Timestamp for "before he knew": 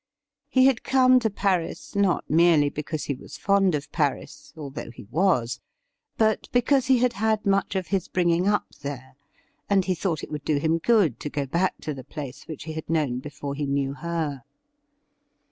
13.19-13.93